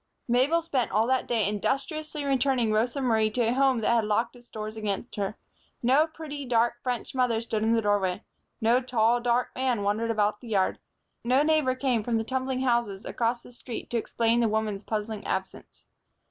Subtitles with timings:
[0.27, 4.35] Mabel spent all that day industriously returning Rosa Marie to a home that had locked
[4.35, 5.37] its doors against her.
[5.83, 8.23] No pretty, dark, French mother stood in the doorway.
[8.59, 10.79] No tall, dark man wandered about the yard.
[11.23, 15.23] No neighbor came from the tumbling houses across the street to explain the woman's puzzling
[15.27, 15.85] absence.